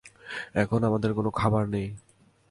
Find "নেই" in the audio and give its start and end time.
1.67-1.87